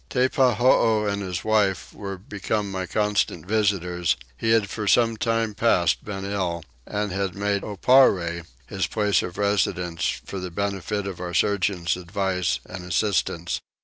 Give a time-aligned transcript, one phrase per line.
[0.09, 6.03] Teppahoo and his wife were become my constant visitors: he had for some time past
[6.03, 11.35] been ill, and had made Oparre his place of residence for the benefit of our
[11.35, 13.61] surgeon's advice and assistance.